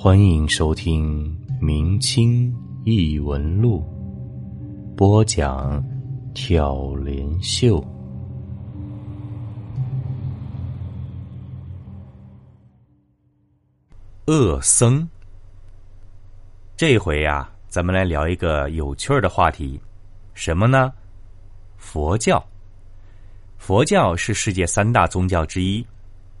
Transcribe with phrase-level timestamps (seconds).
[0.00, 3.84] 欢迎收听《明清异闻录》，
[4.94, 5.84] 播讲
[6.32, 7.84] 挑帘秀。
[14.26, 15.04] 恶僧，
[16.76, 19.80] 这回呀，咱们来聊一个有趣儿的话题，
[20.32, 20.92] 什么呢？
[21.76, 22.40] 佛教。
[23.56, 25.84] 佛教是世界三大宗教之一，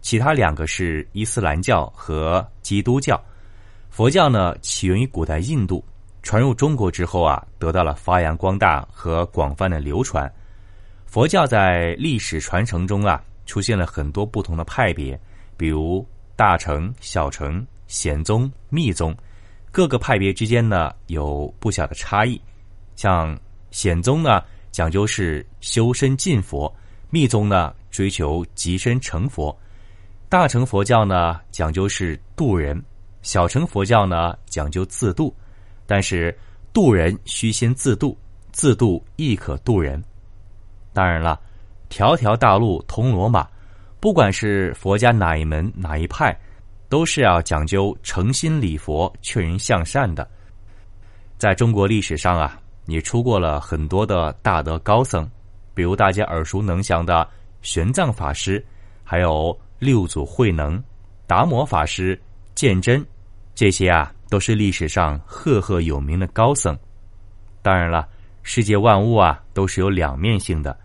[0.00, 3.20] 其他两个是伊斯兰教和基督教。
[3.90, 5.84] 佛教呢，起源于古代印度，
[6.22, 10.32] 传入中国之后啊，得到了发扬光大和广泛的流传。
[11.06, 15.18] 佛教在历史传承中啊，出现了很多不同的派别，
[15.56, 16.06] 比如
[16.36, 19.16] 大乘、小乘、显宗、密宗，
[19.72, 22.40] 各个派别之间呢有不小的差异。
[22.94, 23.36] 像
[23.70, 26.72] 显宗呢，讲究是修身进佛。
[27.10, 29.50] 密宗呢，追求极身成佛；
[30.28, 32.78] 大乘佛教呢，讲究是渡人；
[33.28, 35.36] 小乘佛教呢，讲究自度。
[35.84, 36.34] 但是
[36.72, 38.16] 渡人须先自度，
[38.52, 40.02] 自度亦可渡人。
[40.94, 41.38] 当然了，
[41.90, 43.46] 条条大路通罗马，
[44.00, 46.34] 不管是佛家哪一门哪一派，
[46.88, 50.26] 都是要讲究诚心礼佛、劝人向善的。
[51.36, 55.30] 在中国历史上啊，你出过了很多的大德高僧。
[55.74, 57.28] 比如大家耳熟能详的
[57.60, 58.64] 玄奘法师，
[59.04, 60.82] 还有六祖慧能、
[61.26, 62.18] 达摩法师、
[62.54, 63.06] 鉴真，
[63.58, 66.78] 这些啊都是历史上赫赫有名的高僧。
[67.60, 68.08] 当然了，
[68.44, 70.78] 世界万物啊都是有两面性的，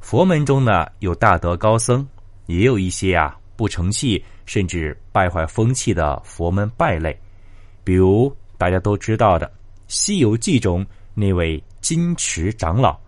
[0.00, 2.08] 佛门中呢有大德高僧，
[2.46, 7.14] 也有一些啊不成器甚至败坏风气的佛门败类。
[7.84, 9.46] 比如大家都知道的
[9.86, 12.98] 《西游记》中那位金池长老。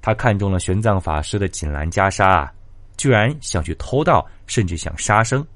[0.00, 2.52] 他看中了玄奘法师的锦兰袈裟啊，
[2.96, 5.46] 居然想去偷盗，甚至想杀生。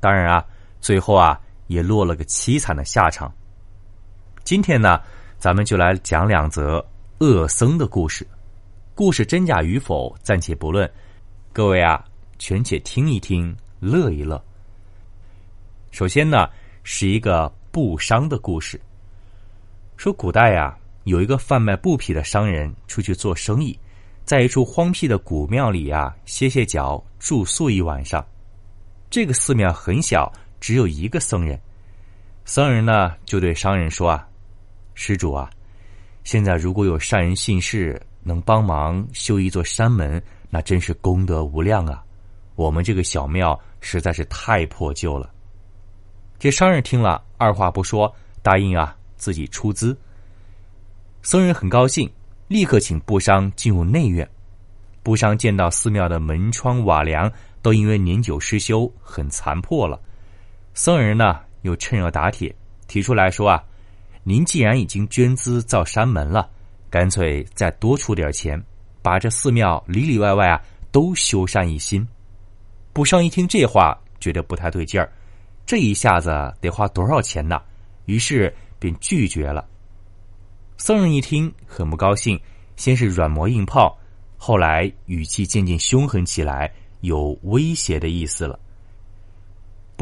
[0.00, 0.42] 当然啊，
[0.80, 1.38] 最后啊
[1.72, 3.32] 也落了个凄惨的下场。
[4.44, 5.00] 今天呢，
[5.38, 6.84] 咱们就来讲两则
[7.18, 8.26] 恶僧的故事。
[8.94, 10.90] 故事真假与否暂且不论，
[11.52, 12.04] 各位啊，
[12.38, 14.42] 全且听一听，乐一乐。
[15.90, 16.48] 首先呢，
[16.82, 18.80] 是一个布商的故事。
[19.96, 20.76] 说古代呀。
[21.04, 23.76] 有一个贩卖布匹的商人出去做生意，
[24.24, 28.24] 在一处荒僻的古庙里啊歇歇脚，住宿一晚上。
[29.10, 31.60] 这个寺庙很小，只有一个僧人。
[32.44, 34.24] 僧人呢就对商人说：“啊，
[34.94, 35.50] 施主啊，
[36.22, 42.00] 现在如果有善人信士能帮忙修一座山门，那真是功德无量啊！
[42.54, 45.28] 我们这个小庙实在是太破旧了。”
[46.38, 49.98] 这商人听了，二话不说，答应啊自己出资。
[51.22, 52.08] 僧人很高兴，
[52.46, 54.28] 立刻请布商进入内院。
[55.02, 57.28] 布商见到寺庙的门窗瓦梁
[57.62, 60.00] 都因为年久失修，很残破了。
[60.74, 62.54] 僧人呢，又趁热打铁，
[62.88, 63.62] 提出来说：“啊，
[64.24, 66.48] 您既然已经捐资造山门了，
[66.88, 68.60] 干脆再多出点钱，
[69.02, 70.60] 把这寺庙里里外外啊
[70.90, 72.06] 都修缮一新。”
[72.94, 75.12] 布上一听这话，觉得不太对劲儿，
[75.66, 77.60] 这一下子得花多少钱呢？
[78.06, 79.66] 于是便拒绝了。
[80.78, 82.40] 僧人一听很不高兴，
[82.76, 83.96] 先是软磨硬泡，
[84.38, 86.72] 后来语气渐渐凶狠起来，
[87.02, 88.58] 有威胁的意思了。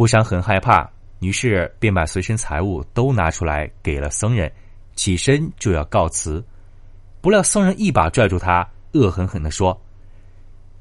[0.01, 4.51] 布商很害怕，于是便把随身财物都拿出来给了僧人，
[4.95, 6.43] 起身就要告辞。
[7.21, 9.79] 不料僧人一把拽住他，恶狠狠的说：“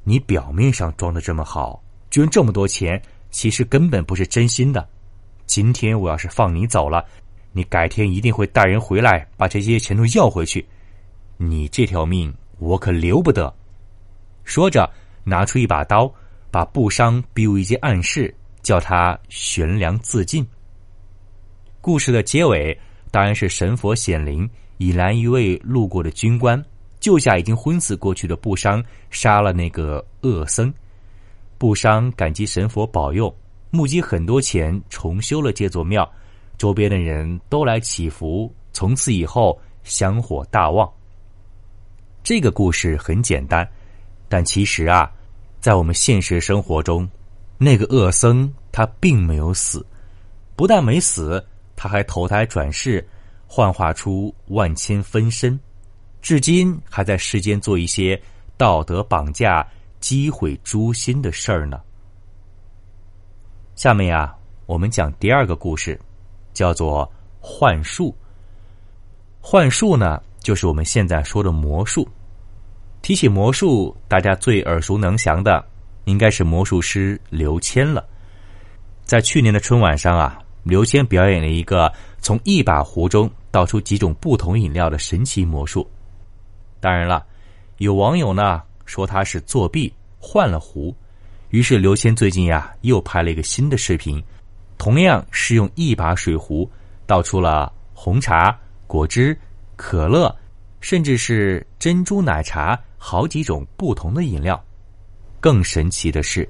[0.06, 4.88] 你表面上装的这么好，捐这么多钱，其实根本不是真心的。
[5.46, 7.04] 今天我要是放你走了。”
[7.52, 10.66] 你改天一定会带人回来，把这些钱都要回去。
[11.36, 13.54] 你这条命我可留不得。
[14.46, 14.90] 说着，
[15.26, 16.10] 拿出一把刀，
[16.50, 20.46] 把布商逼入一间暗室，叫他悬梁自尽。
[21.82, 22.78] 故事的结尾
[23.12, 26.64] 当然是神佛显灵，引来一位路过的军官，
[27.00, 30.74] 救下已经昏死过去的布商，杀了那个恶僧。
[31.58, 33.34] 布商感激神佛保佑，
[33.72, 36.10] 募集很多钱，重修了这座庙。
[36.58, 40.90] 周边的人都来祈福，从此以后香火大旺。
[42.22, 43.68] 这个故事很简单，
[44.28, 45.10] 但其实啊，
[45.62, 47.10] 在我们现实生活中，
[47.60, 49.86] 那个恶僧他并没有死，
[50.56, 51.46] 不但没死，
[51.76, 53.08] 他还投胎转世，
[53.46, 55.60] 幻化出万千分身，
[56.24, 58.20] 至今还在世间做一些
[58.58, 59.64] 道德绑架、
[60.00, 61.80] 击毁诛心的事儿呢。
[63.76, 64.36] 下面呀，
[64.66, 66.00] 我们讲第二个故事。
[66.52, 67.10] 叫做
[67.40, 68.14] 幻术。
[69.40, 72.06] 幻术呢，就是我们现在说的魔术。
[73.02, 75.66] 提起魔术，大家最耳熟能详的
[76.10, 78.06] 应该是魔术师刘谦了。
[79.06, 85.90] 在去年的春晚上啊，刘谦表演了一个从一把壶中倒出几种不同饮料的神奇魔术。
[86.80, 87.26] 当然了，
[87.78, 90.96] 有网友呢说他是作弊换了壶，
[91.50, 94.24] 于是刘谦最近呀又拍了一个新的视频，
[94.78, 96.70] 同样是用一把水壶
[97.06, 99.38] 倒出了红茶、果汁、
[99.76, 100.34] 可乐，
[100.82, 104.62] 甚至是珍珠奶茶好几种不同的饮料。
[105.40, 106.48] 更神奇的是，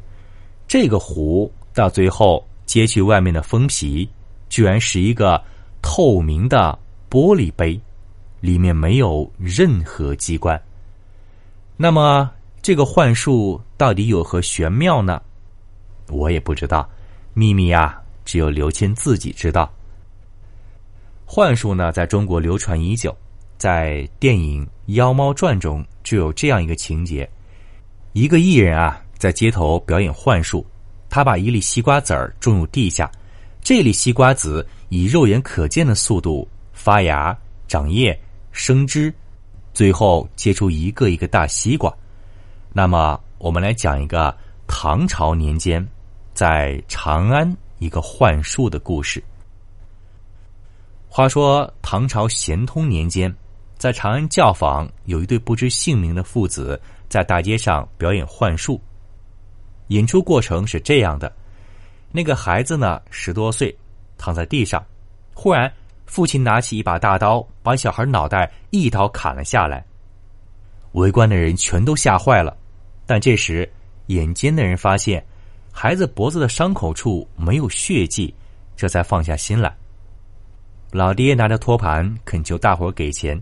[0.67, 4.09] 这个壶到最后揭去外面的封皮，
[4.49, 5.41] 居然是一个
[5.81, 6.77] 透明的
[7.09, 7.79] 玻璃杯。
[8.41, 10.57] 里面没有任何机关。
[11.75, 12.31] 那么，
[12.61, 15.21] 这个幻术到底有何玄妙呢？
[16.07, 16.89] 我也不知道，
[17.33, 19.69] 秘密呀，只有刘谦自己知道。
[21.25, 23.13] 幻术呢，在中国流传已久，
[23.57, 27.29] 在电影《妖猫传》中就有这样一个情节：
[28.13, 30.65] 一个艺人啊，在街头表演幻术，
[31.09, 33.11] 他把一粒西瓜籽儿种入地下，
[33.61, 38.19] 这粒西瓜籽以肉眼可见的速度发芽、长叶。
[38.51, 39.13] 生枝，
[39.75, 41.95] 最后结出一个一个大西瓜。
[42.73, 44.35] 那么，我们来讲一个
[44.67, 45.87] 唐朝年间
[46.33, 49.23] 在长安一个幻术的故事。
[51.07, 53.33] 话说唐朝咸通年间，
[53.77, 58.79] 在长安教坊有一对不知姓名的父子在大街上表演幻术。
[59.87, 61.29] 演出过程是这样的：
[62.11, 63.75] 那个孩子呢，十多岁，
[64.17, 64.81] 躺在地上，
[65.33, 65.71] 忽然。
[66.05, 69.85] 父亲拿起一把大刀，把小孩脑袋一刀砍了下来。
[70.93, 72.57] 围观的人全都吓坏了，
[73.05, 73.71] 但这时
[74.07, 75.23] 眼尖的人发现
[75.71, 78.33] 孩子脖子的伤口处没有血迹，
[78.75, 79.71] 这才放下心来。
[80.91, 83.39] 老爹拿着托盘恳求大伙给钱，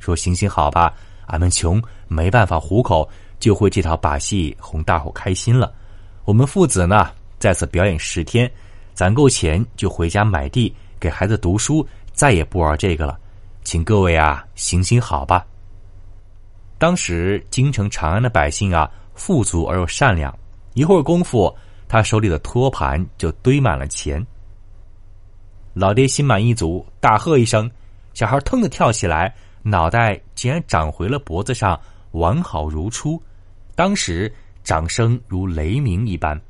[0.00, 0.92] 说：“行行好吧，
[1.30, 5.72] 俺们穷没办法糊口，就会这套把戏哄大伙开心了。
[6.24, 8.50] 我们父子呢，在此表演十天，
[8.94, 13.18] 攒够钱就回家买地给孩子读书。”再也不玩这个了，
[13.64, 15.46] 请各位啊行行好吧。
[16.76, 20.36] 当时京城长安的百姓啊富足而又善良，
[20.74, 21.56] 一会儿功夫，
[21.88, 24.26] 他手里的托盘就堆满了钱。
[25.72, 27.70] 老爹心满意足，大喝一声，
[28.12, 31.78] 小孩腾的跳起来，脑袋竟然长回了脖子上，
[32.12, 33.20] 完好如初。
[33.74, 36.40] 当时掌声如雷鸣一般。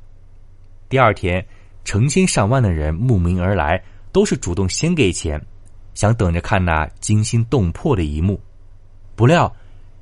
[0.89, 1.45] 第二天，
[1.83, 3.81] 成千上万的人慕名而来，
[4.11, 5.41] 都是主动先给钱。
[5.93, 8.39] 想等着看那惊心动魄的一幕，
[9.15, 9.53] 不料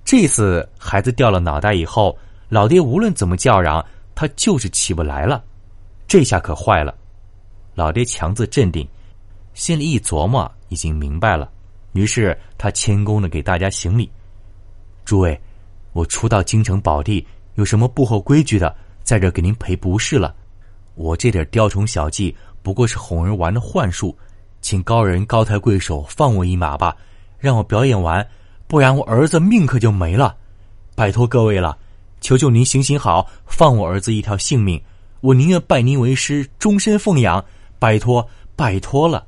[0.06, 2.16] 这次孩子掉了脑袋以后，
[2.48, 3.84] 老爹无论怎么叫嚷，
[4.14, 5.44] 他就是起不来了。
[6.08, 6.96] 这下可坏了，
[7.74, 8.88] 老爹强自镇定，
[9.54, 11.52] 心里一琢磨，已经明白了。
[11.94, 14.10] 于是他谦恭的给大家行礼
[15.06, 15.40] ：“诸位，
[15.94, 17.26] 我初到京城宝地，
[17.56, 20.36] 有什么不合规矩的，在这给您赔不是了。
[20.96, 24.18] 我这点雕虫小技，不过是哄人玩的幻术。”
[24.62, 26.94] 请高人高抬贵手放我一马吧，
[27.38, 28.28] 让我表演完，
[28.68, 30.36] 不然我儿子命可就没了。
[30.96, 31.78] 拜托各位了，
[32.20, 34.84] 求求您行行好，放我儿子一条性命，
[35.22, 37.44] 我宁愿拜您为师，终身奉养。
[37.80, 38.28] 拜托，
[38.58, 39.26] 拜托了。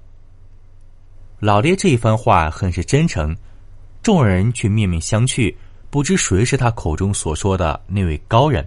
[1.41, 3.35] 老爹这一番话很是真诚，
[4.03, 5.53] 众人却面面相觑，
[5.89, 8.65] 不知谁是他口中所说的那位高人。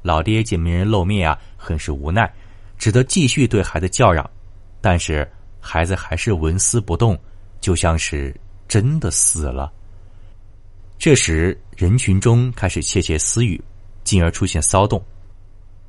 [0.00, 2.32] 老爹见没人露面啊，很是无奈，
[2.78, 4.28] 只得继续对孩子叫嚷，
[4.80, 5.28] 但是。
[5.60, 7.18] 孩子还是纹丝不动，
[7.60, 8.34] 就像是
[8.68, 9.70] 真的死了。
[10.98, 13.60] 这时，人群中开始窃窃私语，
[14.04, 15.04] 进而出现骚动。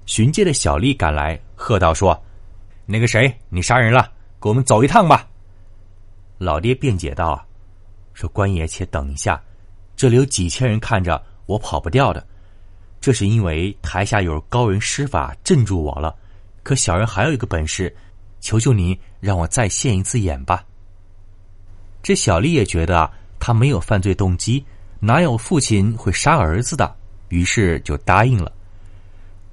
[0.07, 2.19] 巡街的小丽赶来，喝道：“说，
[2.87, 5.29] 那个谁，你杀人了，跟我们走一趟吧。”
[6.39, 7.45] 老爹辩解道
[8.15, 9.39] ：“说官爷，且等一下，
[9.95, 12.25] 这里有几千人看着，我跑不掉的。
[12.99, 16.15] 这是因为台下有高人施法镇住我了。
[16.63, 17.95] 可小人还有一个本事。”
[18.41, 20.63] 求求你让我再现一次眼吧。
[22.01, 24.63] 这小丽也觉得他没有犯罪动机，
[25.01, 26.95] 哪有父亲会杀儿子的？
[27.27, 28.49] 于是就答应了。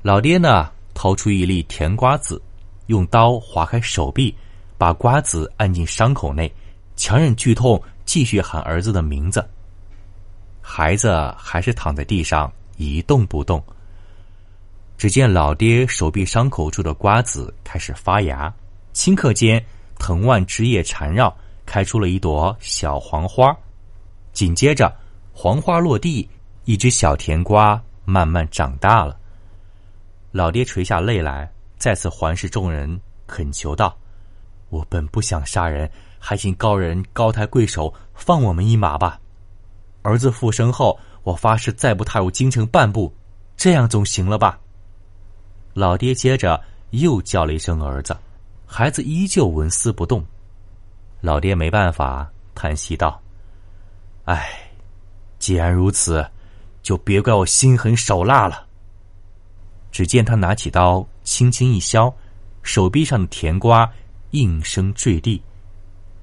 [0.03, 2.41] 老爹呢，掏出一粒甜瓜子，
[2.87, 4.33] 用刀划开手臂，
[4.79, 6.55] 把瓜子按进伤口内，
[6.97, 9.47] 强忍剧痛，继续喊儿子的名字。
[10.61, 13.63] 孩子还是躺在地上一动不动。
[14.97, 18.53] 只见老爹手臂伤口处的瓜子开始发芽。
[18.95, 19.63] 顷刻间，
[19.99, 21.37] 藤蔓枝叶缠绕，
[21.67, 23.55] 开出了一朵小黄花。
[24.33, 24.91] 紧接着，
[25.35, 26.27] 黄花落地，
[26.65, 29.19] 一只小甜瓜慢慢长大了。
[30.33, 33.95] 老爹垂下泪来，再次环视众人，恳求道
[34.71, 39.21] ：“我本不想杀人，还请高人高抬贵手，放我们一马吧。
[40.03, 43.13] 儿子复生后，我发誓再不踏入京城半步，
[43.57, 44.59] 这样总行了吧？”
[45.75, 48.17] 老爹接着又叫了一声“儿子”。
[48.69, 50.25] 孩子依旧纹丝不动。
[51.21, 53.21] 老爹没办法，叹息道
[54.27, 54.49] ：“唉，
[55.39, 56.29] 既然如此，
[56.83, 58.67] 就别怪我心狠手辣了。”
[59.93, 62.13] 只见他拿起刀，轻轻一削，
[62.63, 63.91] 手臂上的甜瓜
[64.33, 65.41] 应声坠地。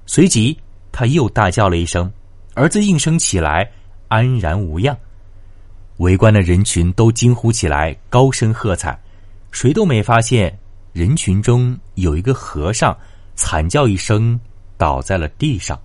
[0.06, 0.56] 随即，
[0.92, 2.12] 他又大叫了一声，
[2.54, 3.70] 儿子应声起来，
[4.08, 4.96] 安然无恙。
[5.98, 8.98] 围观的人群都惊呼起来，高声喝彩。
[9.50, 10.58] 谁都没发现，
[10.92, 12.96] 人群中有一个和尚，
[13.36, 14.38] 惨叫一声，
[14.76, 15.78] 倒在了地上。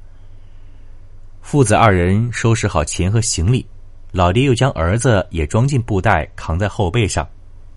[1.41, 3.65] 父子二人收拾好钱和行李，
[4.11, 7.27] 老爹又将儿子也装进布袋，扛在后背上，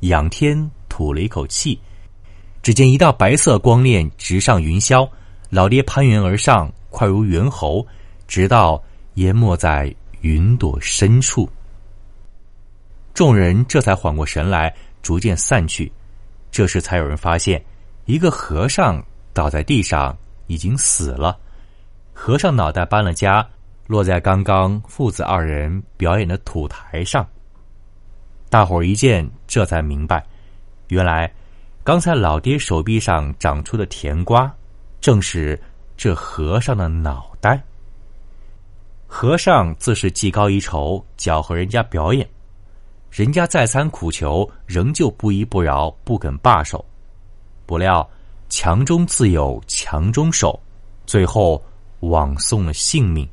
[0.00, 1.78] 仰天吐了一口气。
[2.62, 5.08] 只见一道白色光链直上云霄，
[5.52, 7.87] 老爹攀援而上，快如猿猴，
[8.26, 8.82] 直到
[9.16, 11.47] 淹没在云朵深处。
[13.12, 14.75] 众人这才缓过神来。
[15.02, 15.92] 逐渐散去，
[16.52, 17.61] 这时才有人发现，
[18.04, 20.16] 一个和尚倒在地上，
[20.47, 21.37] 已经死了。
[22.12, 23.44] 和尚脑袋搬了家，
[23.88, 27.26] 落在刚刚父子二人表演的土台上。
[28.49, 30.25] 大伙儿一见，这才明白，
[30.87, 31.28] 原来
[31.82, 34.54] 刚才老爹手臂上长出的甜瓜，
[35.02, 35.61] 正是
[35.97, 37.61] 这和尚的脑袋。
[39.09, 42.26] 和尚自是技高一筹，搅和人家表演。
[43.11, 46.82] 人家再三苦求，仍旧不依不饶，不肯罢手。
[47.66, 48.09] 不料
[48.49, 50.59] 强中自有强中手，
[51.04, 51.62] 最后
[52.00, 53.28] 枉送了性命。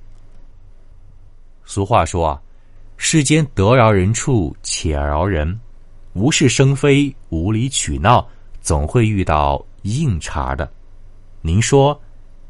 [1.63, 2.41] 俗话说啊，
[2.97, 5.57] 世间得饶人处且饶人，
[6.13, 8.27] 无事生非、无理取闹，
[8.59, 10.69] 总会遇到硬茬的。
[11.41, 11.97] 您说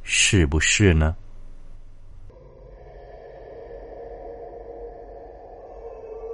[0.01, 1.15] 是不是呢？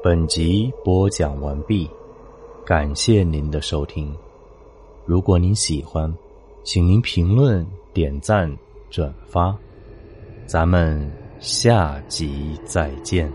[0.02, 1.90] 本集播讲完毕，
[2.66, 4.16] 感谢您的收听。
[5.06, 6.14] 如果您喜欢，
[6.64, 8.50] 请您评论、点赞、
[8.90, 9.54] 转发。
[10.46, 13.30] 咱们下集再见。